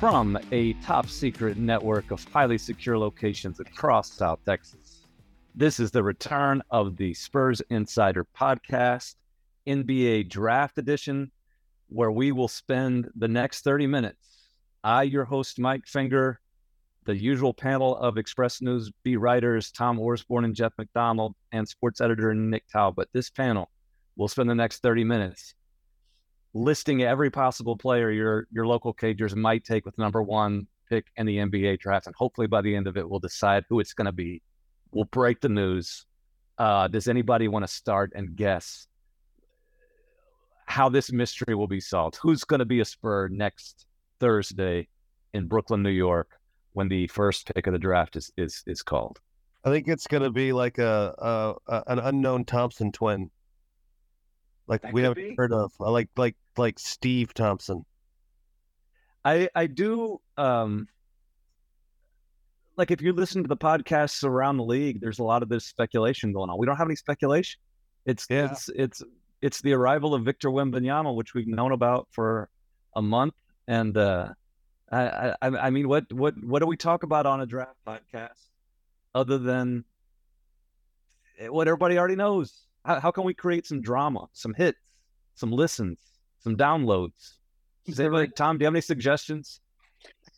[0.00, 5.06] from a top secret network of highly secure locations across South Texas.
[5.54, 9.16] This is the return of the Spurs Insider podcast,
[9.66, 11.30] NBA Draft Edition,
[11.90, 14.54] where we will spend the next 30 minutes.
[14.82, 16.40] I, your host, Mike Finger,
[17.04, 22.00] the usual panel of Express News B writers, Tom Orsborn and Jeff McDonald, and sports
[22.00, 23.10] editor Nick Talbot.
[23.12, 23.70] This panel
[24.16, 25.54] will spend the next 30 minutes
[26.54, 31.26] listing every possible player your your local cagers might take with number one pick in
[31.26, 34.06] the NBA draft, and hopefully by the end of it, we'll decide who it's going
[34.06, 34.42] to be.
[34.92, 36.04] We'll break the news.
[36.58, 38.86] Uh, does anybody want to start and guess
[40.66, 42.16] how this mystery will be solved?
[42.20, 43.86] Who's going to be a Spur next
[44.18, 44.88] Thursday
[45.32, 46.38] in Brooklyn, New York,
[46.72, 49.20] when the first pick of the draft is is is called?
[49.64, 53.30] I think it's going to be like a, a, a an unknown Thompson twin
[54.70, 55.34] like That we haven't be.
[55.36, 57.84] heard of, like like like Steve Thompson.
[59.24, 60.88] I I do um
[62.76, 65.66] like if you listen to the podcasts around the league, there's a lot of this
[65.66, 66.56] speculation going on.
[66.58, 67.60] We don't have any speculation.
[68.06, 68.50] It's Yeah.
[68.50, 69.02] it's it's
[69.42, 72.48] it's the arrival of Victor Wembanyama, which we've known about for
[72.94, 73.34] a month,
[73.68, 74.28] and uh,
[74.90, 78.48] I, I I mean, what what what do we talk about on a draft podcast
[79.14, 79.84] other than
[81.38, 82.66] eh, what everybody already knows?
[82.84, 84.78] How, how can we create some drama, some hits,
[85.34, 85.98] some listens,
[86.42, 87.36] some downloads?
[87.86, 88.58] Does anybody, Tom?
[88.58, 89.60] Do you have any suggestions?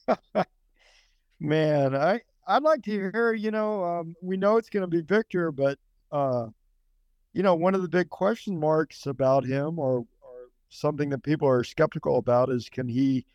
[1.40, 3.32] Man, I I'd like to hear.
[3.32, 5.78] You know, um, we know it's going to be Victor, but
[6.10, 6.46] uh,
[7.32, 10.06] you know, one of the big question marks about him, or or
[10.68, 13.26] something that people are skeptical about, is can he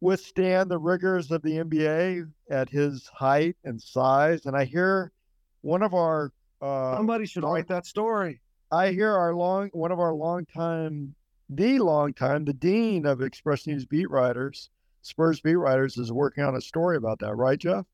[0.00, 4.46] withstand the rigors of the NBA at his height and size?
[4.46, 5.12] And I hear
[5.60, 8.40] one of our uh, Somebody should write that story.
[8.72, 11.14] I hear our long one of our longtime
[11.50, 14.70] the long time the dean of Express News beat writers,
[15.02, 17.84] Spurs beat writers, is working on a story about that, right, Jeff?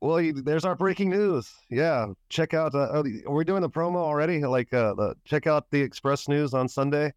[0.00, 1.52] Well, you, there's our breaking news.
[1.70, 2.74] Yeah, check out.
[2.74, 4.44] Uh, uh, are we doing the promo already?
[4.44, 7.12] Like, uh, the, check out the Express News on Sunday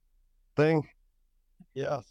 [0.55, 0.87] thing.
[1.75, 2.05] Yes.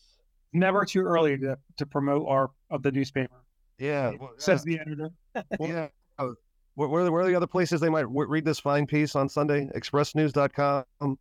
[0.52, 3.34] never too early to, to promote our of the newspaper.
[3.78, 5.10] Yeah, Says the editor.
[5.58, 5.88] yeah.
[6.78, 9.16] Where, where, are the- where are the other places they might read this fine piece
[9.16, 9.68] on Sunday?
[9.74, 11.18] ExpressNews.com.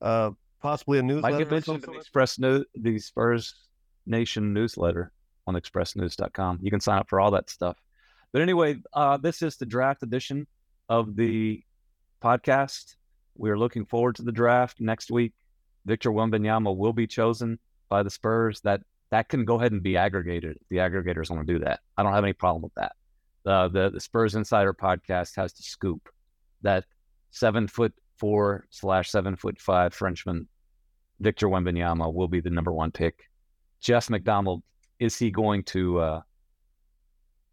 [0.00, 0.30] Uh,
[0.62, 1.36] possibly a newsletter.
[1.36, 1.92] get of mentioned the?
[1.98, 3.54] Express News, the Spurs
[4.06, 5.12] Nation newsletter
[5.46, 6.60] on expressnews.com.
[6.62, 7.76] You can sign up for all that stuff.
[8.32, 10.46] But anyway, uh, this is the draft edition
[10.88, 11.62] of the
[12.22, 12.96] podcast.
[13.36, 15.34] We're looking forward to the draft next week.
[15.84, 17.58] Victor Wembanyama will be chosen
[17.90, 18.62] by the Spurs.
[18.62, 18.80] That
[19.10, 20.58] that can go ahead and be aggregated.
[20.70, 21.80] The aggregators want to do that.
[21.98, 22.95] I don't have any problem with that.
[23.46, 26.08] Uh, the the Spurs Insider podcast has the scoop
[26.62, 26.84] that
[27.30, 30.48] seven foot four slash seven foot five Frenchman
[31.20, 33.30] Victor Wembanyama will be the number one pick.
[33.80, 34.62] Jeff McDonald,
[34.98, 36.20] is he going to uh,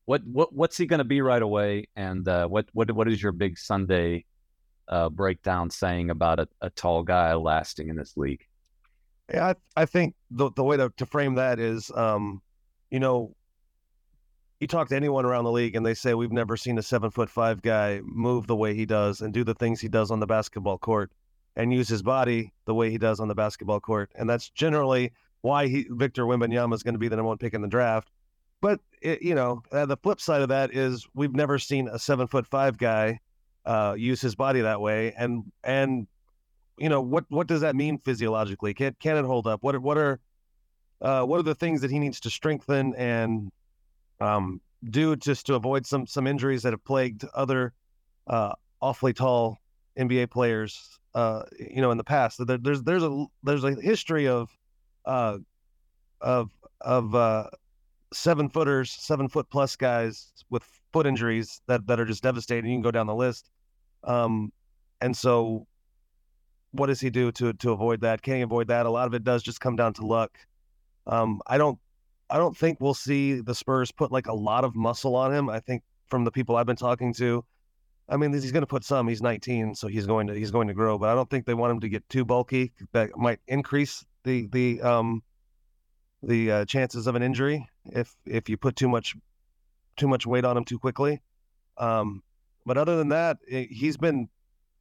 [0.05, 1.87] what what what's he going to be right away?
[1.95, 4.25] And uh, what what what is your big Sunday
[4.87, 8.45] uh, breakdown saying about a, a tall guy lasting in this league?
[9.33, 12.41] Yeah, I, I think the the way to, to frame that is, um,
[12.91, 13.35] you know,
[14.63, 17.11] you talk to anyone around the league and they say we've never seen a seven
[17.11, 20.21] foot five guy move the way he does and do the things he does on
[20.21, 21.11] the basketball court
[21.57, 25.11] and use his body the way he does on the basketball court, and that's generally
[25.41, 28.09] why he Victor Wembanyama is going to be the number one pick in the draft.
[28.61, 31.99] But it, you know, uh, the flip side of that is we've never seen a
[31.99, 33.19] seven foot five guy
[33.65, 36.07] uh, use his body that way, and and
[36.77, 38.73] you know what what does that mean physiologically?
[38.73, 39.61] Can can it hold up?
[39.61, 40.21] What what are
[41.01, 43.51] uh, what are the things that he needs to strengthen and
[44.19, 47.73] um, do just to avoid some some injuries that have plagued other
[48.27, 49.57] uh, awfully tall
[49.97, 50.99] NBA players?
[51.15, 54.49] Uh, you know, in the past, there, there's there's a there's a history of
[55.05, 55.37] uh,
[56.21, 56.51] of
[56.81, 57.47] of uh,
[58.13, 62.69] seven footers, seven foot plus guys with foot injuries that that are just devastating.
[62.69, 63.49] You can go down the list.
[64.03, 64.51] Um,
[65.01, 65.67] and so
[66.71, 68.21] what does he do to to avoid that?
[68.21, 68.85] Can he avoid that?
[68.85, 70.37] A lot of it does just come down to luck.
[71.05, 71.79] Um, I don't
[72.33, 75.49] I don't think we'll see the Spurs put like a lot of muscle on him.
[75.49, 77.45] I think from the people I've been talking to,
[78.09, 79.07] I mean he's going to put some.
[79.07, 80.97] He's 19, so he's going to he's going to grow.
[80.97, 82.73] But I don't think they want him to get too bulky.
[82.91, 85.21] That might increase the the um
[86.23, 89.15] the uh, chances of an injury if if you put too much
[89.95, 91.21] too much weight on him too quickly.
[91.77, 92.23] Um,
[92.65, 94.27] but other than that, eh, he's been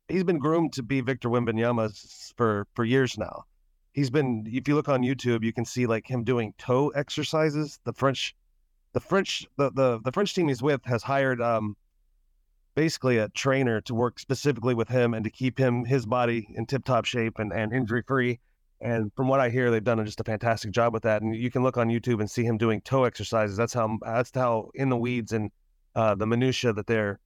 [0.08, 3.44] he's been groomed to be Victor Wembanyama for for years now.
[3.92, 7.78] He's been if you look on YouTube, you can see like him doing toe exercises.
[7.84, 8.34] The French
[8.92, 11.76] the French the the, the French team he's with has hired um
[12.74, 16.64] basically a trainer to work specifically with him and to keep him his body in
[16.64, 18.40] tip top shape and, and injury free.
[18.80, 21.22] and from what I hear, they've done just a fantastic job with that.
[21.22, 23.56] And you can look on YouTube and see him doing toe exercises.
[23.56, 25.50] That's how that's how in the weeds and
[25.94, 27.20] uh, the minutia that they're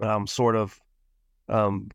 [0.00, 0.80] um, sort of
[1.48, 1.88] um,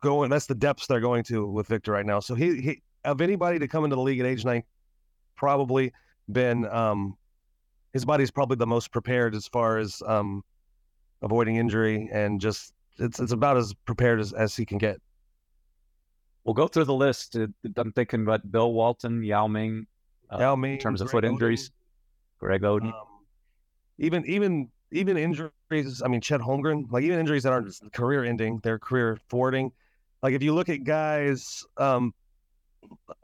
[0.00, 0.30] going.
[0.30, 2.20] That's the depths they're going to with Victor right now.
[2.20, 4.62] So he, he of anybody to come into the league at age nine,
[5.36, 5.92] probably
[6.30, 7.16] been um,
[7.92, 10.44] his body's probably the most prepared as far as um,
[11.22, 15.00] avoiding injury and just it's it's about as prepared as, as he can get.
[16.44, 17.36] We'll go through the list.
[17.76, 19.86] I'm thinking about Bill Walton, Yao Ming,
[20.30, 21.68] uh, Yao Ming in terms of Greg foot injuries.
[21.68, 22.86] Oden, Greg Oden.
[22.86, 23.04] um,
[23.98, 26.02] even even even injuries.
[26.02, 26.90] I mean, Chet Holmgren.
[26.90, 29.72] Like even injuries that aren't career ending, they're career forwarding.
[30.22, 32.12] Like if you look at guys, um,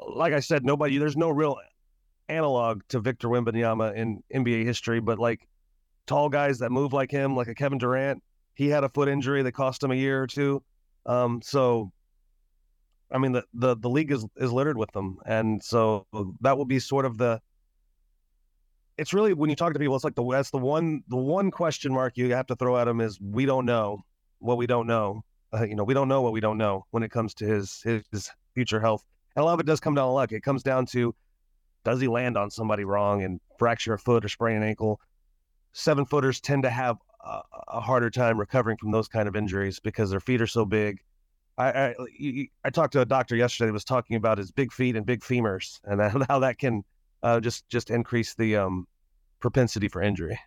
[0.06, 0.98] like I said, nobody.
[0.98, 1.56] There's no real
[2.28, 5.46] analog to Victor Wembanyama in NBA history, but like
[6.06, 8.22] tall guys that move like him, like a Kevin Durant,
[8.54, 10.62] he had a foot injury that cost him a year or two.
[11.06, 11.92] Um, so
[13.14, 15.18] I mean, the, the, the league is, is littered with them.
[15.24, 16.06] And so
[16.40, 17.40] that will be sort of the,
[18.98, 21.52] it's really, when you talk to people, it's like the, that's the one, the one
[21.52, 24.02] question mark you have to throw at them is we don't know
[24.40, 25.24] what we don't know.
[25.54, 27.80] Uh, you know, we don't know what we don't know when it comes to his,
[27.82, 29.04] his, his future health.
[29.36, 30.32] And a lot of it does come down to luck.
[30.32, 31.14] It comes down to,
[31.84, 35.00] does he land on somebody wrong and fracture a foot or sprain an ankle?
[35.72, 39.80] Seven footers tend to have a, a harder time recovering from those kind of injuries
[39.80, 41.00] because their feet are so big
[41.56, 44.96] I, I, I talked to a doctor yesterday who was talking about his big feet
[44.96, 46.82] and big femurs and how that can
[47.22, 48.86] uh, just just increase the um,
[49.40, 50.38] propensity for injury.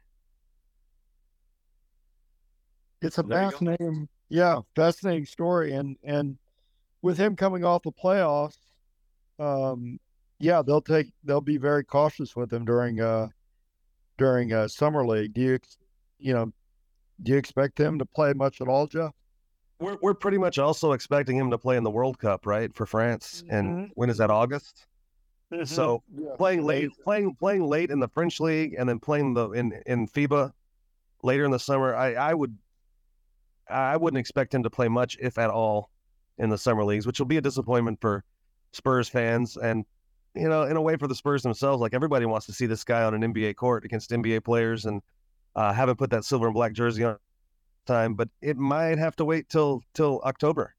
[3.02, 3.52] It's a There you go.
[3.52, 6.38] fascinating, yeah, fascinating story, and and
[7.02, 8.58] with him coming off the playoffs,
[9.40, 10.00] um,
[10.40, 13.28] yeah, they'll take they'll be very cautious with him during uh
[14.18, 15.34] during uh summer league.
[15.34, 15.78] Do you ex-
[16.20, 16.52] you know
[17.24, 19.14] do you expect him to play much at all, Jeff?
[19.80, 22.86] We're we're pretty much also expecting him to play in the World Cup, right, for
[22.86, 23.44] France.
[23.50, 24.30] And when is that?
[24.32, 24.86] August.
[25.64, 26.36] So Yeah.
[26.36, 30.08] playing late, playing playing late in the French league, and then playing the in in
[30.08, 30.52] FIBA
[31.24, 31.96] later in the summer.
[31.96, 32.58] I I would
[33.70, 35.90] I wouldn't expect him to play much, if at all,
[36.38, 38.24] in the summer leagues, which will be a disappointment for
[38.74, 39.86] Spurs fans and
[40.36, 41.82] you know in a way for the Spurs themselves.
[41.82, 45.02] Like everybody wants to see this guy on an NBA court against NBA players, and
[45.56, 47.18] uh, haven't put that silver and black jersey on
[47.86, 50.76] time, but it might have to wait till till October.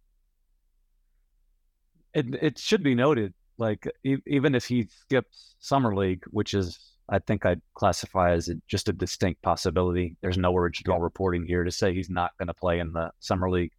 [2.15, 6.98] it it should be noted, like e- even if he skips summer league, which is
[7.09, 10.17] I think I'd classify as a, just a distinct possibility.
[10.21, 13.51] There's no original reporting here to say he's not going to play in the summer
[13.51, 13.73] league.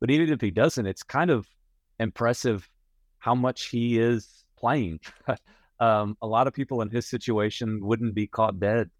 [0.00, 1.46] But even if he doesn't, it's kind of
[1.98, 2.68] impressive
[3.18, 5.00] how much he is playing.
[5.80, 8.90] um, a lot of people in his situation wouldn't be caught dead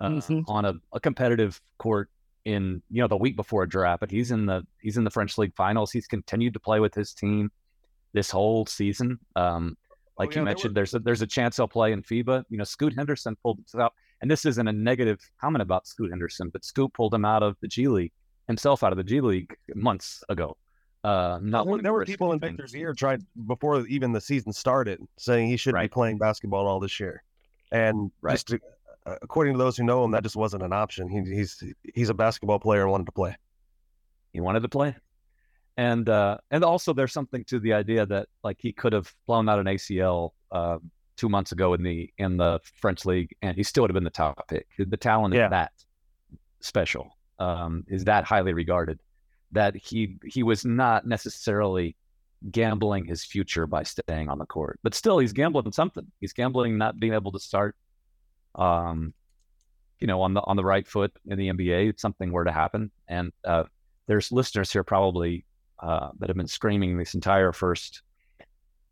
[0.00, 0.44] uh, Mhm.
[0.48, 2.10] on a, a competitive court
[2.46, 4.00] in you know the week before a draft.
[4.00, 5.92] But he's in the he's in the French league finals.
[5.92, 7.50] He's continued to play with his team
[8.12, 9.18] this whole season.
[9.36, 9.76] Um,
[10.20, 12.44] like Oh, yeah, you mentioned, there's a there's a chance he'll play in FIBA.
[12.48, 16.10] You know, Scoot Henderson pulled himself out, and this isn't a negative comment about Scoot
[16.10, 18.12] Henderson, but Scoot pulled him out of the G League
[18.46, 20.56] himself out of the G League months ago.
[21.02, 22.38] Uh, not There there were people in.
[22.40, 26.78] Victor's ear tried before even the season started saying he should be playing basketball all
[26.80, 27.22] this year,
[27.72, 28.32] and Right.
[28.32, 28.60] just to,
[29.06, 31.08] uh, according to those who know him, that just wasn't an option.
[31.08, 31.62] He, he's
[31.94, 33.34] he's a basketball player and wanted to play.
[34.34, 34.94] he wanted to play
[35.76, 39.48] and uh and also there's something to the idea that like he could have blown
[39.48, 40.78] out an acl uh,
[41.16, 44.04] two months ago in the in the french league and he still would have been
[44.04, 44.66] the top pick.
[44.78, 45.46] The talent Yeah.
[45.46, 45.72] is that
[46.60, 48.98] special um is that highly regarded
[49.52, 51.96] that he he was not necessarily
[52.50, 56.06] gambling his future by staying on the court but still he's gambling something.
[56.20, 57.76] He's gambling not being able to start
[58.56, 59.14] um
[60.00, 62.52] you know on the on the right foot in the nba if something were to
[62.52, 62.90] happen.
[63.08, 63.64] And uh
[64.06, 65.44] there's listeners here probably
[65.82, 68.02] uh, that have been screaming this entire first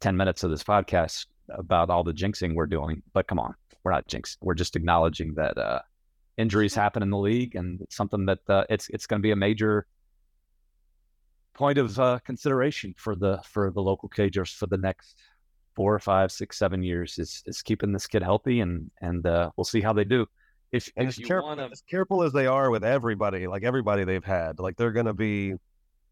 [0.00, 3.02] 10 minutes of this podcast about all the jinxing we're doing.
[3.12, 4.36] But come on, we're not jinxing.
[4.40, 5.80] We're just acknowledging that uh,
[6.36, 9.32] injuries happen in the league and it's something that uh, it's it's going to be
[9.32, 9.86] a major
[11.54, 15.16] point of uh, consideration for the for the local Cagers for the next
[15.74, 19.64] four, five, six, seven years is is keeping this kid healthy and and uh, we'll
[19.64, 20.24] see how they do.
[20.70, 23.64] If, if as you careful, want to as careful as they are with everybody, like
[23.64, 25.54] everybody they've had, like they're going to be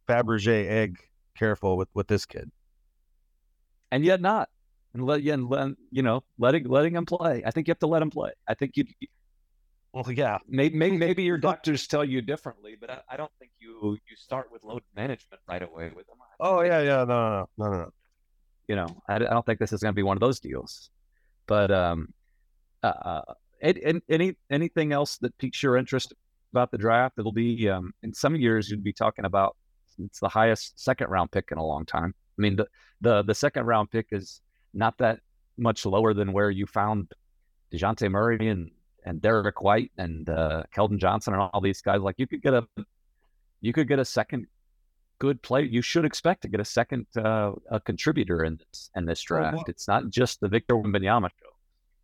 [0.08, 0.98] Fabergé egg
[1.36, 2.50] careful with with this kid.
[3.90, 4.48] and yet not.
[4.94, 7.42] And let yeah, and let, you know, letting letting him play.
[7.44, 8.32] I think you have to let him play.
[8.48, 8.84] I think you
[9.92, 13.52] Well, yeah, maybe maybe, maybe your doctors tell you differently, but I, I don't think
[13.58, 16.16] you you start with load management right away with him.
[16.40, 17.90] Oh yeah, yeah, no, no, no, no, no.
[18.68, 20.90] You know, I, I don't think this is going to be one of those deals.
[21.46, 22.12] But um,
[22.82, 23.22] uh,
[23.62, 26.14] and, and any anything else that piques your interest
[26.52, 27.18] about the draft?
[27.18, 29.56] It'll be um, in some years you'd be talking about
[29.98, 32.14] it's the highest second round pick in a long time.
[32.38, 32.66] I mean, the
[33.00, 34.40] the the second round pick is
[34.74, 35.20] not that
[35.56, 37.12] much lower than where you found
[37.72, 38.70] Dejounte Murray and
[39.04, 42.00] and Derrick White and uh, Keldon Johnson and all these guys.
[42.00, 42.66] Like you could get a
[43.60, 44.46] you could get a second
[45.18, 45.64] good player.
[45.64, 49.54] You should expect to get a second uh, a contributor in this in this draft.
[49.54, 51.52] Well, well, it's not just the Victor Wembanyama show.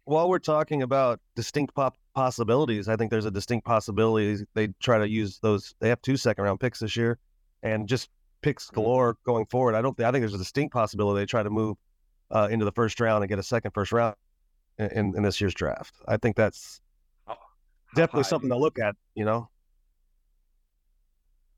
[0.05, 4.99] While we're talking about distinct pop possibilities, I think there's a distinct possibility they try
[4.99, 5.75] to use those.
[5.81, 7.19] They have two second round picks this year,
[7.63, 8.11] and just
[8.43, 8.77] picks mm-hmm.
[8.77, 9.75] galore going forward.
[9.75, 9.99] I don't.
[10.01, 11.77] I think there's a distinct possibility they try to move
[12.31, 14.17] uh, into the first round and get a second first round
[14.79, 15.95] in, in this year's draft.
[16.07, 16.81] I think that's
[17.95, 18.97] definitely something to look at.
[19.15, 19.49] You know,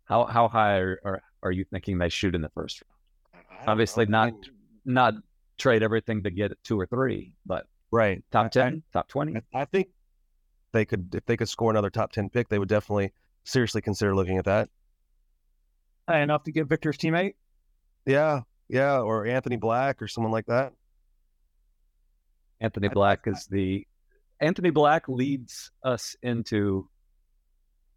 [0.04, 2.82] how how high are, are, are you thinking they shoot in the first
[3.32, 3.44] round?
[3.66, 4.24] Obviously, know.
[4.24, 4.34] not
[4.84, 5.14] not
[5.56, 9.34] trade everything to get two or three, but right top ten, I, top twenty.
[9.54, 9.88] I think
[10.72, 13.12] they could if they could score another top ten pick, they would definitely
[13.44, 14.68] seriously consider looking at that.
[16.08, 17.34] Enough to get Victor's teammate.
[18.06, 20.72] Yeah, yeah, or Anthony Black or someone like that.
[22.60, 23.86] Anthony Black is the
[24.40, 26.88] Anthony Black leads us into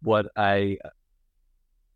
[0.02, 0.78] what I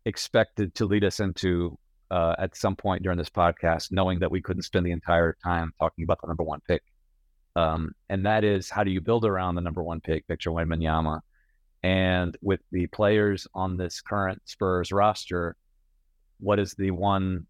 [0.05, 1.77] expected to lead us into
[2.11, 5.73] uh, at some point during this podcast, knowing that we couldn't spend the entire time
[5.79, 6.83] talking about the number one pick.
[7.55, 11.21] Um, and that is how do you build around the number one pick, Victor Wembanyama?
[11.81, 15.55] And with the players on this current Spurs roster,
[16.43, 17.45] what is the one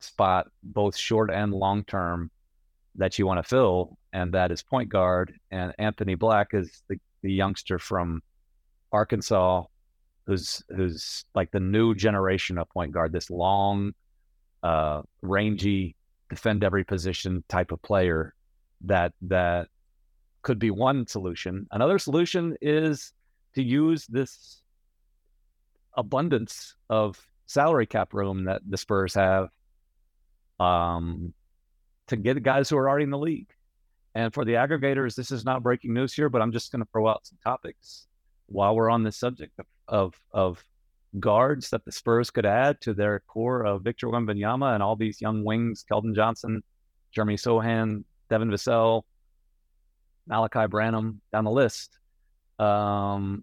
[0.00, 2.30] spot, both short and long term,
[2.96, 3.96] that you want to fill?
[4.12, 5.34] And that is point guard.
[5.50, 8.22] And Anthony Black is the, the youngster from
[8.92, 9.64] Arkansas
[10.26, 13.92] who's who's like the new generation of point guard, this long,
[14.62, 15.96] uh, rangy,
[16.28, 18.34] defend every position type of player
[18.82, 19.68] that that
[20.42, 21.66] could be one solution.
[21.72, 23.12] Another solution is
[23.54, 24.62] to use this
[25.96, 27.20] abundance of
[27.50, 29.48] salary cap room that the Spurs have
[30.60, 31.34] um,
[32.06, 33.50] to get guys who are already in the league.
[34.14, 36.88] And for the aggregators, this is not breaking news here, but I'm just going to
[36.92, 38.06] throw out some topics
[38.46, 40.64] while we're on this subject of of of
[41.18, 45.20] guards that the Spurs could add to their core of Victor Wembanyama and all these
[45.20, 46.62] young wings, Keldon Johnson,
[47.12, 49.02] Jeremy Sochan, Devin Vassell,
[50.28, 51.98] Malaki Branham, down the list.
[52.60, 53.42] Um,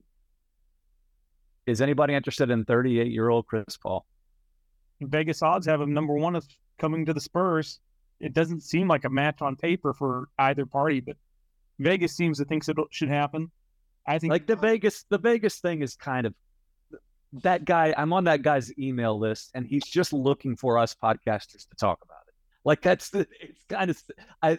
[1.68, 4.06] is anybody interested in 38 year old Chris Paul?
[5.02, 6.48] Vegas odds have him number one of
[6.80, 7.80] coming to the Spurs.
[8.20, 11.18] It doesn't seem like a match on paper for either party, but
[11.78, 13.52] Vegas seems to think it should happen.
[14.08, 16.34] I think like the Vegas the Vegas thing is kind of
[17.44, 17.94] that guy.
[17.96, 22.00] I'm on that guy's email list, and he's just looking for us podcasters to talk
[22.04, 22.34] about it.
[22.64, 24.02] Like that's the it's kind of
[24.42, 24.58] I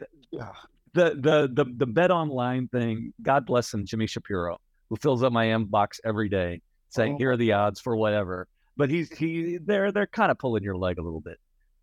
[0.93, 3.15] the the the the bet online thing.
[3.23, 4.61] God bless him, Jimmy Shapiro,
[4.91, 7.19] who fills up my inbox every day saying, oh.
[7.19, 10.77] "Here are the odds for whatever." But he's he they're they're kind of pulling your
[10.77, 11.39] leg a little bit,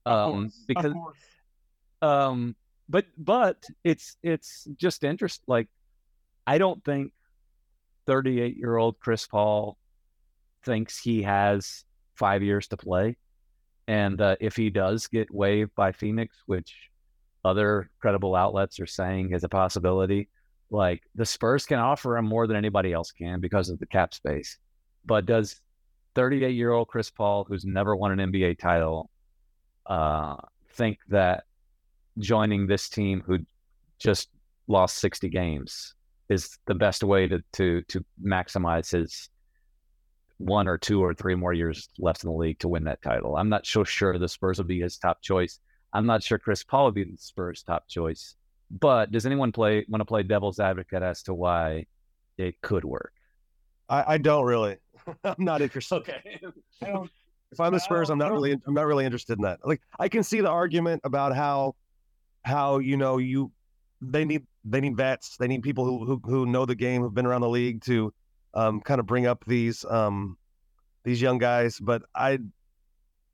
[0.06, 0.94] um, because
[2.02, 2.56] um,
[2.88, 5.42] but but it's it's just interest.
[5.48, 5.68] Like
[6.48, 7.12] I don't think
[8.08, 9.78] 38 year old Chris Paul
[10.64, 11.84] thinks he has
[12.16, 13.18] five years to play.
[13.88, 16.74] And uh, if he does get waived by Phoenix, which
[17.44, 20.30] other credible outlets are saying is a possibility,
[20.72, 24.14] like the Spurs can offer him more than anybody else can because of the cap
[24.14, 24.58] space.
[25.06, 25.62] But does
[26.16, 29.10] 38 year old Chris Paul, who's never won an NBA title,
[29.86, 30.38] uh,
[30.74, 31.44] think that
[32.18, 33.40] joining this team who
[34.00, 34.30] just
[34.68, 35.94] lost 60 games
[36.30, 39.30] is the best way to to to maximize his
[40.38, 43.38] one or two or three more years left in the league to win that title.
[43.38, 45.60] I'm not so sure the Spurs will be his top choice.
[45.94, 48.36] I'm not sure Chris Paul would be the Spurs' top choice.
[48.70, 51.86] But does anyone play want to play devil's advocate as to why
[52.38, 53.14] it could work?
[53.88, 54.78] I, I don't really.
[55.24, 55.96] I'm not interested.
[55.96, 56.40] Okay.
[56.82, 59.60] if I'm the Spurs, I'm not really I'm not really interested in that.
[59.64, 61.76] Like I can see the argument about how
[62.44, 63.52] how you know you
[64.02, 65.38] they need they need vets.
[65.38, 68.14] They need people who who, who know the game, who've been around the league to
[68.54, 70.38] um, kind of bring up these um,
[71.04, 71.80] these young guys.
[71.80, 72.40] But I,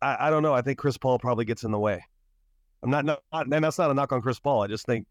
[0.01, 0.53] I, I don't know.
[0.53, 2.03] I think Chris Paul probably gets in the way.
[2.83, 4.63] I'm not, not and that's not a knock on Chris Paul.
[4.63, 5.07] I just think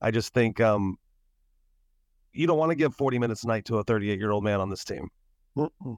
[0.00, 0.98] I just think um,
[2.32, 4.60] you don't want to give 40 minutes a night to a 38 year old man
[4.60, 5.08] on this team.
[5.56, 5.94] Mm-hmm.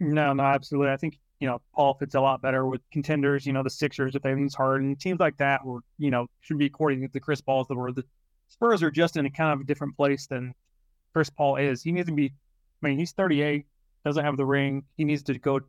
[0.00, 0.92] No, no, absolutely.
[0.92, 3.46] I think you know Paul fits a lot better with contenders.
[3.46, 6.58] You know the Sixers if everything's hard and teams like that, were you know should
[6.58, 7.96] be according to Chris Paul's the word.
[7.96, 8.04] The
[8.48, 10.54] Spurs are just in a kind of a different place than
[11.12, 11.82] Chris Paul is.
[11.82, 12.32] He needs to be.
[12.82, 13.64] I mean, he's 38,
[14.04, 14.82] doesn't have the ring.
[14.96, 15.60] He needs to go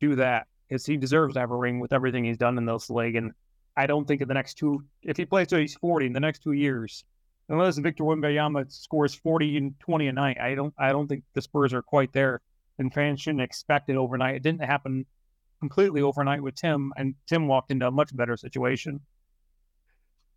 [0.00, 2.90] do that because he deserves to have a ring with everything he's done in this
[2.90, 3.16] league.
[3.16, 3.32] And
[3.76, 6.20] I don't think in the next two, if he plays till he's 40 in the
[6.20, 7.04] next two years,
[7.48, 11.42] unless Victor Wembanyama scores 40 and 20 a night, I don't, I don't think the
[11.42, 12.40] Spurs are quite there.
[12.78, 14.36] And fans shouldn't expect it overnight.
[14.36, 15.06] It didn't happen
[15.60, 19.00] completely overnight with Tim, and Tim walked into a much better situation.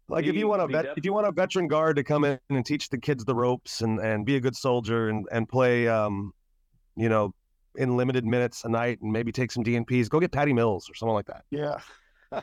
[0.07, 2.39] Like if you want a vet, if you want a veteran guard to come in
[2.49, 5.87] and teach the kids the ropes and, and be a good soldier and and play,
[5.87, 6.33] um,
[6.95, 7.33] you know,
[7.75, 10.95] in limited minutes a night and maybe take some DNPs, go get Patty Mills or
[10.95, 11.43] someone like that.
[11.51, 11.77] Yeah.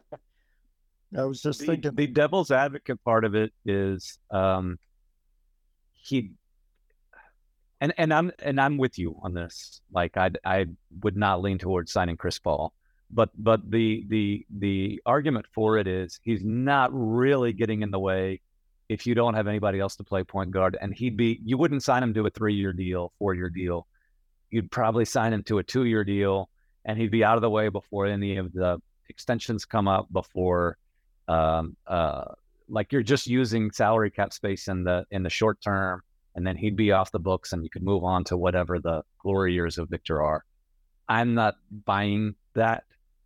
[1.16, 1.94] I was just the, thinking.
[1.94, 4.78] the devil's advocate part of it is um,
[5.92, 6.32] he
[7.80, 9.80] and and I'm and I'm with you on this.
[9.92, 10.66] Like I I
[11.02, 12.72] would not lean towards signing Chris Paul,
[13.10, 17.98] but but the the the argument for it is he's not really getting in the
[17.98, 18.40] way
[18.88, 21.82] if you don't have anybody else to play point guard, and he'd be you wouldn't
[21.82, 23.86] sign him to a three year deal, four year deal.
[24.50, 26.48] You'd probably sign him to a two year deal,
[26.84, 30.78] and he'd be out of the way before any of the extensions come up before
[31.28, 32.24] um, uh,
[32.68, 36.02] like you're just using salary cap space in the in the short term,
[36.36, 39.02] and then he'd be off the books, and you could move on to whatever the
[39.18, 40.44] glory years of Victor are.
[41.08, 42.84] I'm not buying that,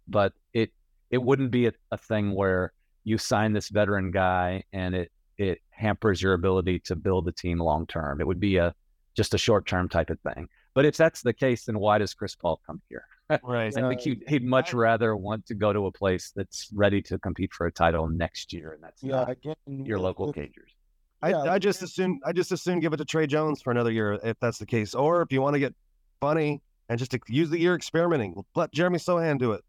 [0.08, 0.70] but it
[1.10, 2.72] it wouldn't be a, a thing where
[3.04, 7.58] you sign this veteran guy and it it hampers your ability to build a team
[7.58, 8.20] long term.
[8.20, 8.74] It would be a
[9.16, 10.48] just a short term type of thing.
[10.74, 13.04] But if that's the case, then why does Chris Paul come here?
[13.44, 13.76] Right.
[13.76, 17.16] I think he'd, he'd much rather want to go to a place that's ready to
[17.20, 20.74] compete for a title next year, and that's yeah, not again, your local Cagers.
[21.22, 21.42] I, Yeah.
[21.52, 24.38] I just assume I just assume give it to Tre Jones for another year if
[24.40, 24.94] that's the case.
[24.94, 25.74] Or if you want to get
[26.20, 29.62] funny and just to use the year experimenting, let Jeremy Sochan do it.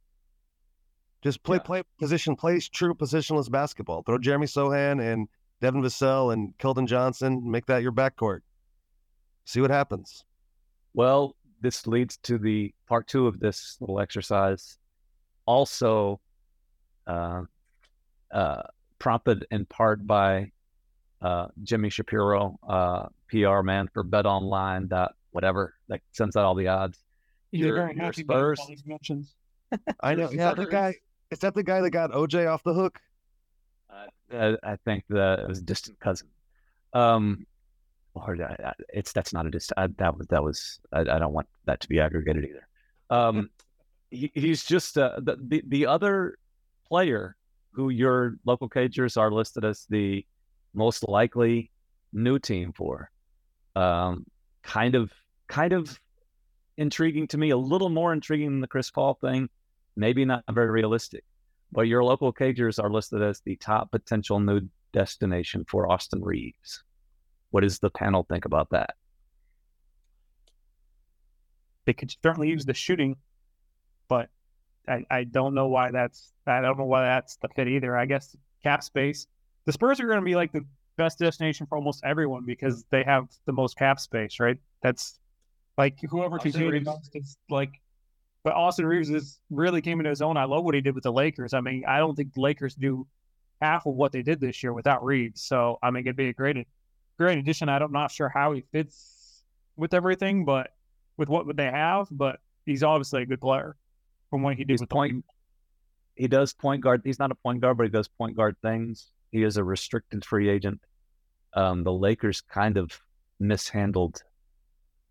[1.21, 1.63] Just play Yeah.
[1.63, 4.01] play position, plays true positionless basketball.
[4.03, 5.27] Throw Jeremy Sochan and
[5.59, 8.39] Devin Vassell and Keldon Johnson, make that your backcourt.
[9.45, 10.25] See what happens.
[10.93, 14.79] Well, this leads to the part two of this little exercise.
[15.45, 16.19] Also,
[17.05, 17.43] uh,
[18.31, 18.63] uh,
[18.97, 20.51] prompted in part by
[21.21, 24.87] uh, Jimmy Shapiro, uh, PR man for Bet Online.
[24.87, 26.99] Dot whatever that sends out all the odds.
[27.51, 29.35] He's Your- very your happy about all these mentions.
[30.01, 30.29] I know.
[30.31, 30.95] Yeah, the guy
[31.29, 32.99] is that the guy that got OJ off the hook?
[34.33, 36.27] Uh, I think that it was a distant cousin.
[36.93, 37.45] Um,
[38.13, 39.79] or I- I- it's that's not a distant.
[39.79, 40.79] I, that was that was.
[40.91, 42.67] I, I don't want that to be aggregated either.
[43.09, 43.49] Um,
[44.09, 46.37] he, he's just uh, the, the the other
[46.87, 47.35] player
[47.71, 50.25] who your local cagers are listed as the
[50.73, 51.71] most likely
[52.13, 53.09] new team for.
[53.75, 54.25] Um,
[54.63, 55.11] kind of
[55.47, 55.99] kind of
[56.77, 57.49] intriguing to me.
[57.51, 59.49] A little more intriguing than the Chris Paul thing.
[59.95, 61.23] Maybe not very realistic.
[61.71, 66.83] But your local cagers are listed as the top potential new destination for Austin Reaves.
[67.51, 68.95] What does the panel think about that?
[71.85, 73.15] They could certainly use the shooting,
[74.07, 74.29] but
[74.87, 77.97] I, I don't know why that's I don't know why that's the fit either.
[77.97, 79.27] I guess cap space.
[79.65, 80.65] The Spurs are going to be like the
[80.97, 84.57] best destination for almost everyone because they have the most cap space, right?
[84.81, 85.19] That's
[85.77, 87.09] like whoever can Austin do it Reaves.
[87.13, 87.71] is like.
[88.43, 90.35] But Austin Reaves is really came into his own.
[90.35, 91.53] I love what he did with the Lakers.
[91.53, 93.05] I mean, I don't think the Lakers do
[93.61, 95.43] half of what they did this year without Reaves.
[95.43, 96.67] So I mean, it'd be a great,
[97.17, 97.69] great addition.
[97.69, 99.43] I'm not sure how he fits
[99.75, 100.71] with everything, but
[101.17, 102.07] with what they have.
[102.09, 103.75] But he's obviously a good player
[104.31, 105.23] from what he did He's with point.
[106.15, 107.01] He does point guard.
[107.03, 109.11] He's not a point guard, but he does point guard things.
[109.31, 110.81] He is a restricted free agent.
[111.53, 112.99] Um, the Lakers kind of
[113.39, 114.21] mishandled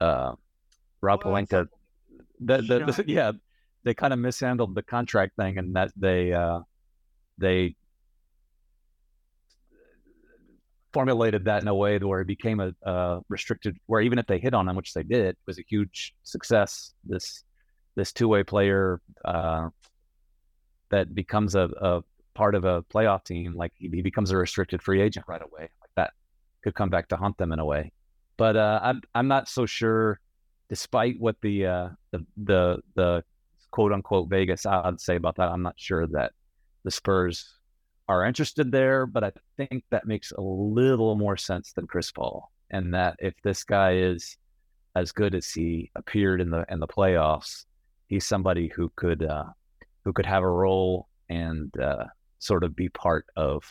[0.00, 0.32] uh,
[1.00, 1.68] Rob Well, Pelinka.
[2.40, 3.32] The, the, the, yeah,
[3.84, 6.60] they kind of mishandled the contract thing, and that they uh,
[7.38, 7.76] they
[10.92, 13.76] formulated that in a way to where it became a, a restricted.
[13.86, 16.94] Where even if they hit on him, which they did, it was a huge success.
[17.04, 17.44] This
[17.96, 19.68] this two way player uh,
[20.90, 22.02] that becomes a, a
[22.34, 25.68] part of a playoff team, like he, he becomes a restricted free agent right away.
[25.80, 26.12] Like that
[26.62, 27.92] could come back to haunt them in a way.
[28.36, 30.20] But uh, I'm I'm not so sure,
[30.68, 33.24] despite what the uh, the the the
[33.70, 35.48] quote unquote Vegas odds say about that.
[35.48, 36.32] I'm not sure that
[36.84, 37.54] the Spurs
[38.08, 42.50] are interested there, but I think that makes a little more sense than Chris Paul,
[42.70, 44.36] and that if this guy is
[44.96, 47.66] as good as he appeared in the in the playoffs,
[48.08, 49.44] he's somebody who could uh,
[50.04, 52.04] who could have a role and uh,
[52.40, 53.62] sort of be part of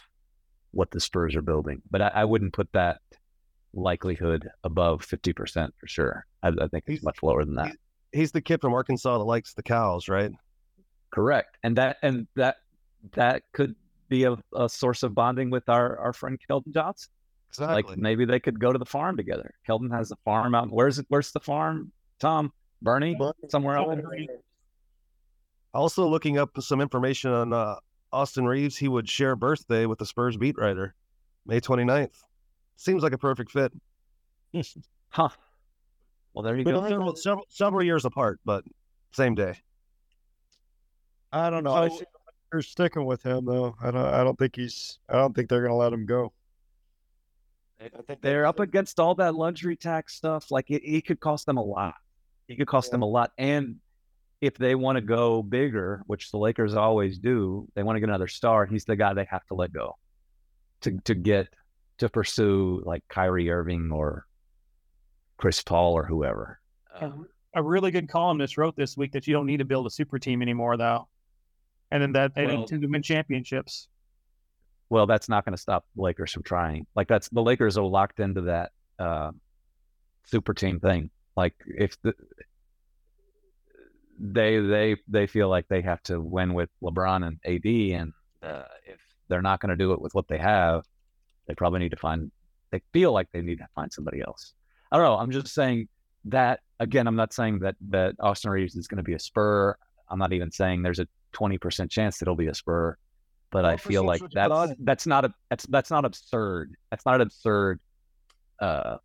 [0.72, 1.82] what the Spurs are building.
[1.92, 3.02] But I, I wouldn't put that
[3.74, 6.26] likelihood above fifty percent for sure.
[6.42, 7.76] I, I think it's He's- much lower than that.
[8.12, 10.32] He's the kid from Arkansas that likes the cows, right?
[11.12, 12.56] Correct, and that and that
[13.14, 13.76] that could
[14.08, 17.12] be a, a source of bonding with our our friend Keldon Johnson.
[17.50, 17.84] Exactly.
[17.84, 19.54] Like maybe they could go to the farm together.
[19.68, 20.70] Keldon has a farm out.
[20.72, 21.06] Where's it?
[21.10, 21.92] Where's the farm?
[22.20, 22.52] Tom,
[22.82, 24.00] Bernie, But- somewhere else.
[25.74, 27.76] Also, looking up some information on uh,
[28.12, 30.96] Austin Reaves, he would share birthday with the Spurs beat writer,
[31.46, 32.24] May 29th.
[32.76, 33.72] Seems like a perfect fit.
[35.12, 35.30] Huh.
[36.34, 36.88] Well, there you But go.
[36.88, 38.64] Several, several, several years apart, but
[39.12, 39.56] same day.
[41.32, 41.74] I don't know.
[41.74, 42.06] I So- see
[42.52, 43.76] they're sticking with him though.
[43.82, 44.06] I don't.
[44.06, 45.00] I don't think he's.
[45.10, 46.32] I don't think they're going to let him go.
[47.82, 50.52] I think They're up against all that luxury tax stuff.
[50.52, 51.96] Like it, it could cost them a lot.
[52.48, 53.32] It could cost them a lot.
[53.38, 53.78] And
[54.42, 58.10] if they want to go bigger, which the Lakers always do, they want to get
[58.10, 58.66] another star.
[58.66, 59.96] He's the guy they have to let go
[60.82, 61.50] to to get
[61.98, 64.26] to pursue like Kyrie Irving or
[65.38, 66.60] Chris Paul or whoever.
[67.00, 69.90] Um, a really good columnist wrote this week that you don't need to build a
[69.90, 71.08] super team anymore, though,
[71.92, 73.88] and then that they Well- intend to win championships.
[74.90, 76.88] well, that's not going to stop the Lakers from trying.
[76.96, 79.32] Like that's the Lakers are locked into that uh,
[80.24, 81.10] super team thing.
[81.38, 82.14] Like if the,
[84.20, 88.64] they they they feel like they have to win with LeBron and AD, and uh,
[88.86, 90.84] if they're not going to do it with what they have,
[91.48, 92.32] they probably need to find.
[92.72, 94.54] They feel like they need to find somebody else.
[94.92, 95.18] I don't know.
[95.18, 95.88] I'm just saying
[96.26, 97.08] that again.
[97.08, 99.76] I'm not saying that that Austin Reaves is going to be a Spur.
[100.10, 102.98] I'm not even saying there's a 20% chance that he'll be a Spur
[103.52, 104.86] but I feel like percentage would you put on that's it?
[104.86, 106.76] that's not a that's that's not absurd.
[106.92, 107.80] That's not an absurd
[108.60, 108.98] uh,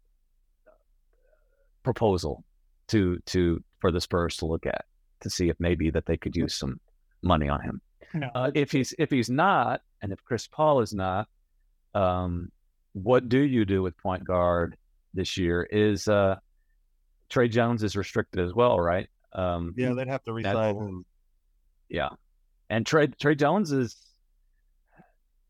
[1.83, 2.45] proposal
[2.89, 4.85] to to for the Spurs to look at
[5.25, 6.79] to see if maybe that they could use some
[7.23, 7.81] money on him.
[8.15, 11.27] No, Uh, if he's if he's not, and if Chris Paul is not,
[11.95, 12.51] um,
[12.93, 14.77] what do you do with point guard
[15.15, 15.65] this year?
[15.65, 16.37] Is uh,
[17.29, 19.09] Tre Jones is restricted as well, right?
[19.33, 21.05] Um, Yeah, they'd have to resign him.
[21.89, 22.11] yeah.
[22.71, 23.97] And Tre Tre Jones is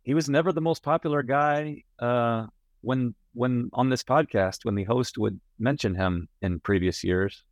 [0.02, 2.46] he was never the most popular guy uh
[2.82, 7.42] when when on this podcast when the host would mention him in previous years.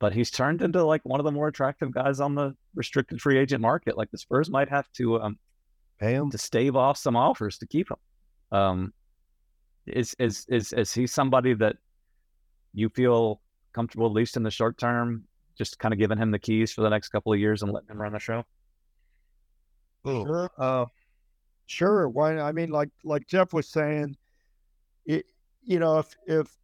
[0.00, 3.38] But he's turned into like one of the more attractive guys on the restricted free
[3.38, 3.96] agent market.
[3.96, 5.38] Like the Spurs might have to um
[6.00, 6.30] Pay him.
[6.30, 8.58] to stave off some offers to keep him.
[8.58, 8.92] Um
[9.86, 11.76] is is is is he somebody that
[12.72, 13.40] you feel
[13.72, 15.24] comfortable at least in the short term,
[15.56, 17.90] just kind of giving him the keys for the next couple of years and letting
[17.90, 18.44] him run the show?
[20.08, 20.24] Ooh.
[20.26, 20.50] Sure.
[20.58, 20.86] Uh,
[21.66, 22.08] Sure.
[22.08, 22.36] Why?
[22.40, 24.16] I mean, like like Jeff was saying,
[25.06, 25.24] it.
[25.62, 26.58] You know, if if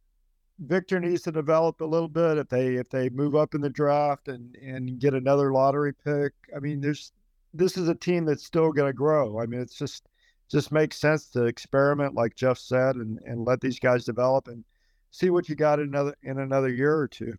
[0.59, 3.69] Victor needs to develop a little bit, if they if they move up in the
[3.69, 7.11] draft and and get another lottery pick, I mean, there's
[7.53, 9.39] this is a team that's still going to grow.
[9.39, 10.07] I mean, it's just
[10.49, 14.63] just makes sense to experiment, like Jeff said, and and let these guys develop and
[15.11, 17.33] see what you got in another in another year or two.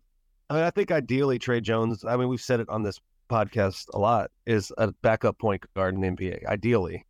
[0.49, 2.05] I mean, I think ideally Tre Jones.
[2.05, 4.31] I mean, we've said it on this podcast a lot.
[4.45, 6.45] Is a backup point guard in the NBA.
[6.45, 7.05] Ideally,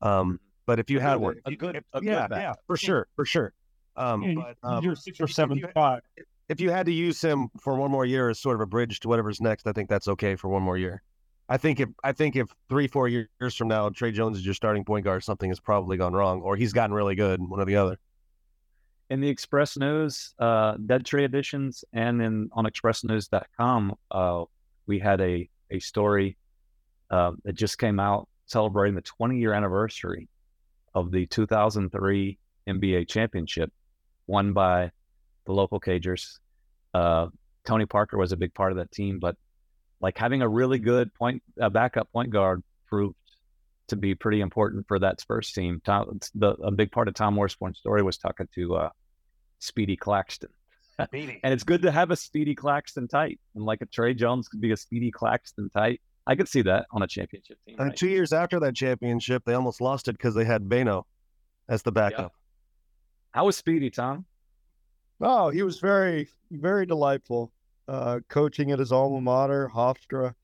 [0.00, 1.40] um, but if you had one, one.
[1.46, 2.38] A good- if- a good yeah, backup.
[2.38, 3.52] yeah, for sure, for sure.
[3.96, 6.00] Um, Yeah, but um, you're six or if you- seven if
[6.48, 9.00] if you had to use him for one more year as sort of a bridge
[9.00, 11.02] to whatever's next, I think that's okay for one more year.
[11.48, 14.54] I think if I think if three four years from now Tre Jones is your
[14.54, 17.64] starting point guard, something has probably gone wrong, or he's gotten really good, one or
[17.64, 17.98] the other.
[19.10, 24.44] in the Express News, uh, Dead Tree editions, and in on ExpressNews.com, uh,
[24.86, 26.36] we had a a story
[27.10, 30.28] uh, that just came out celebrating the 20 year anniversary
[30.94, 33.72] of the 2003 NBA championship,
[34.32, 34.90] won by
[35.44, 36.38] the local Cagers.
[36.94, 37.26] Uh,
[37.64, 39.36] Tony Parker was a big part of that team, but
[40.00, 43.14] like having a really good point uh, backup point guard proved
[43.88, 45.80] to be pretty important for that Spurs team.
[45.84, 48.88] Tom, the, a big part of Tom Moore's story was talking to uh,
[49.60, 50.50] Speedy Claxton.
[51.42, 53.38] And it's good to have a Speedy Claxton type.
[53.54, 55.98] And like a Tre Jones could be a Speedy Claxton type.
[56.26, 57.76] I could see that on a championship team.
[57.78, 57.96] And right?
[57.96, 61.02] two years after that championship, they almost lost it because they had Beno
[61.68, 62.32] as the backup.
[63.32, 64.24] How was Speedy, Tom?
[65.20, 67.52] Oh, he was very, very delightful.
[67.88, 70.34] Uh, coaching at his alma mater, Hofstra.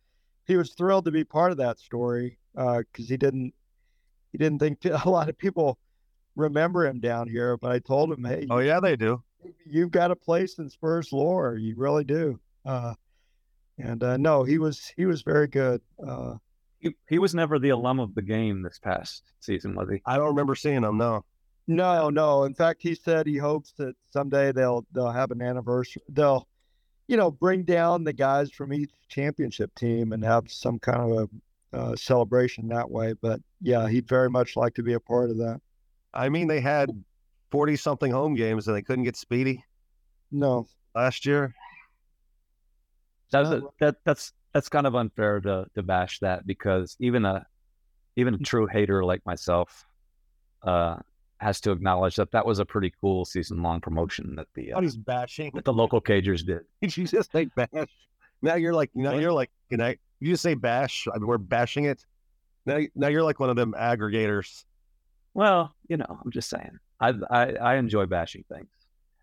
[0.46, 3.55] He was thrilled to be part of that story because he didn't,
[4.33, 5.79] he didn't think a lot of people
[6.37, 7.57] remember him down here.
[7.57, 9.22] But I told him, hey, Oh yeah, they do.
[9.66, 11.57] you've got a place in Spurs lore.
[11.57, 12.40] You really do.
[12.64, 12.94] Uh,
[13.79, 15.81] and uh, no, he was he was very good.
[16.05, 16.35] Uh,
[16.81, 20.01] He, he was never the alum of the game this past season, was he?
[20.05, 20.98] I don't remember seeing him.
[20.98, 21.24] No.
[21.68, 22.44] No, no.
[22.44, 26.02] In fact, he said he hopes that someday they'll they'll have an anniversary.
[26.09, 26.48] They'll,
[27.09, 31.31] you know, bring down the guys from each championship team and have some kind of
[31.74, 33.12] a uh, celebration that way.
[33.20, 35.61] But yeah, he'd very much like to be a part of that.
[36.14, 36.90] I mean, they had
[37.50, 39.62] forty something home games and they couldn't get Speedy
[40.33, 41.54] No, last year.
[43.31, 47.46] That's a, that that's that's kind of unfair to to bash that because even a
[48.16, 49.85] even a true hater like myself
[50.62, 50.96] uh,
[51.38, 54.81] has to acknowledge that that was a pretty cool season long promotion that the uh,
[54.81, 55.51] he's bashing.
[55.55, 56.62] that the local Cagers did.
[56.83, 57.88] Did you just say bash?
[58.42, 59.96] Now you're like, now you're like, can I?
[60.20, 61.07] You just say bash.
[61.12, 62.05] I mean, we're bashing it.
[62.66, 64.64] Now, now you're like one of them aggregators.
[65.35, 66.79] Well, you know, I'm just saying.
[67.01, 68.68] I I, I enjoy bashing things,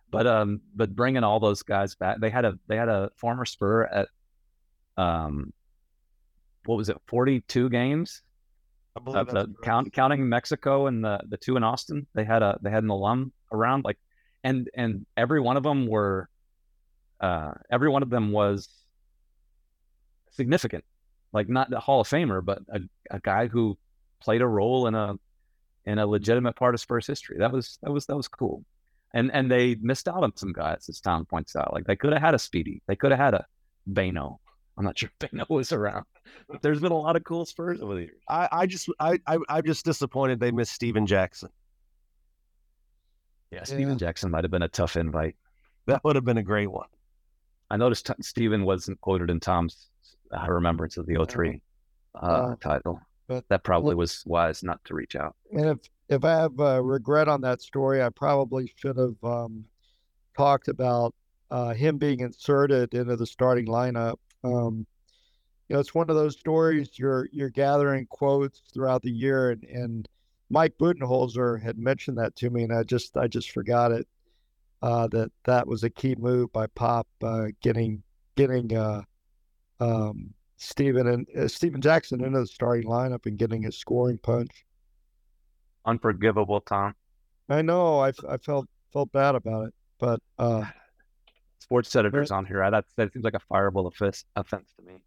[0.09, 3.45] but um, but bringing all those guys back, they had a they had a former
[3.45, 4.07] Spur at
[4.97, 5.51] um
[6.65, 8.21] what was it, 42 games?
[8.95, 12.57] I believe Uh, count, counting Mexico and the the two in Austin, they had a
[12.61, 13.97] they had an alum around like,
[14.43, 16.29] and and every one of them were,
[17.19, 18.69] uh, every one of them was
[20.31, 20.85] significant,
[21.33, 22.79] like not the Hall of Famer, but a,
[23.11, 23.77] a guy who
[24.21, 25.15] played a role in a
[25.85, 27.37] in a legitimate part of Spurs history.
[27.39, 28.63] That was that was that was cool,
[29.13, 31.73] and and they missed out on some guys, as Tom points out.
[31.73, 33.45] Like they could have had a Speedy, they could have had a
[33.89, 34.37] Beno.
[34.77, 36.05] I'm not sure if Beno was around,
[36.49, 38.21] but there's been a lot of cool Spurs over the years.
[38.29, 41.49] I, I just I, I I'm just disappointed they missed Stephen Jackson.
[43.51, 43.95] Yeah, Stephen Yeah.
[44.07, 45.35] Jackson might have been a tough invite.
[45.87, 46.87] That would have been a great one.
[47.69, 49.87] I noticed t- Stephen wasn't quoted in Tom's
[50.35, 51.61] uh, remembrance of the 03
[52.15, 52.99] uh, Uh, title.
[53.27, 55.35] but- that probably look- was wise not to reach out.
[55.51, 59.65] And if if I have uh, regret on that story, I probably should have um,
[60.37, 61.15] talked about
[61.49, 64.17] uh, him being inserted into the starting lineup.
[64.45, 64.85] Um,
[65.67, 69.63] you know, it's one of those stories you're you're gathering quotes throughout the year, and,
[69.63, 70.09] and
[70.49, 74.07] Mike Budenholzer had mentioned that to me, and I just I just forgot it.
[74.81, 78.03] Uh, that that was a key move by Pop, uh, getting
[78.35, 79.01] getting uh,
[79.79, 84.65] um, Stephen and uh, Stephen Jackson into the starting lineup and getting his scoring punch.
[85.85, 86.93] Unforgivable, Tom.
[87.49, 87.99] I know.
[87.99, 90.65] I, I felt felt bad about it, but uh,
[91.65, 92.63] Sports editors on here.
[92.63, 94.99] I, that, that seems like a fireable offense, offense to me.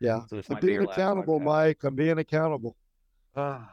[0.00, 1.38] yeah, So I'm being accountable.
[1.38, 1.84] Mike.
[1.84, 2.74] I'm being accountable.
[3.36, 3.70] Ah.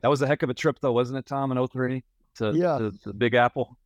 [0.00, 2.04] that was a heck of a trip, though, wasn't it, Tom, in 03
[2.36, 2.78] to, Yeah.
[2.78, 3.76] to, the Big Apple?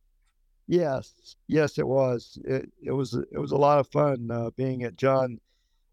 [0.67, 2.39] Yes, yes, it was.
[2.43, 5.39] It it was it was a lot of fun uh, being at John.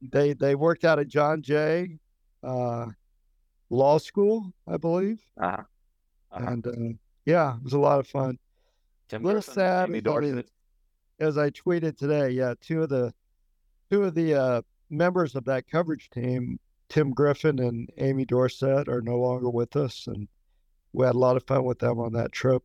[0.00, 1.98] They they worked out at John Jay
[2.42, 2.86] uh,
[3.68, 5.62] Law School, I believe, Uh-huh.
[6.30, 6.46] Uh-huh.
[6.50, 8.38] and uh, yeah, it was a lot of fun.
[9.10, 10.38] Tim little Griffin, sad Amy is that Dorsett.
[10.38, 10.50] it-
[11.22, 13.14] As I tweeted today, yeah, two of the
[13.90, 16.58] two of the uh, members of that coverage team,
[16.88, 20.26] Tim Griffin and Amy Dorsett, are no longer with us, and
[20.92, 22.62] we had a lot of fun with them on that trip.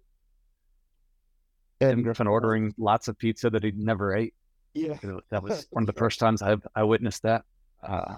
[1.80, 4.34] Tim And Griffin ordering lots of pizza that he'd never ate.
[4.74, 4.98] yeah,
[5.30, 7.43] That was one of the first times I I witnessed that.
[7.84, 8.15] Uh,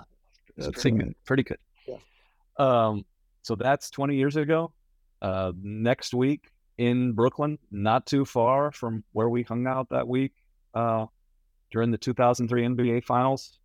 [0.55, 1.15] That's pretty good.
[1.25, 1.59] Pretty good.
[1.85, 1.97] Yeah.
[2.57, 3.05] Um,
[3.41, 4.71] so that's 20 years ago.
[5.21, 10.31] Uh, next week in Brooklyn, not too far from where we hung out that week
[10.73, 11.05] uh,
[11.71, 13.59] during the 2003 NBA Finals.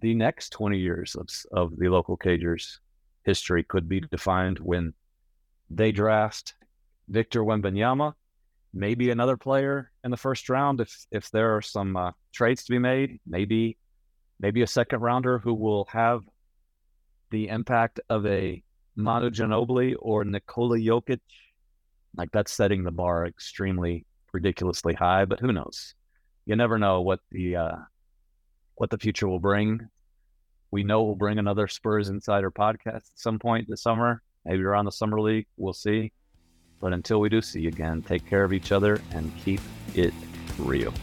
[0.00, 2.80] The next 20 years of, of the local Cagers
[3.24, 4.94] history could be defined when
[5.70, 6.54] they draft
[7.08, 8.14] Victor Wembanyama,
[8.74, 12.72] maybe another player in the first round if if there are some uh, trades to
[12.72, 13.78] be made, maybe
[14.40, 16.22] maybe a second rounder who will have
[17.30, 18.60] the impact of a
[18.96, 21.20] Manu Ginobili or Nikola Jokic.
[22.16, 25.94] Like that's setting the bar extremely ridiculously high, but who knows?
[26.46, 27.76] You never know what the uh,
[28.76, 29.88] what the future will bring.
[30.70, 34.22] We know we'll bring another Spurs Insider podcast at some point this summer.
[34.44, 35.46] Maybe around the summer league.
[35.56, 36.12] We'll see.
[36.80, 39.60] But until we do see you again, take care of each other and keep
[39.94, 40.14] it
[40.58, 40.94] real.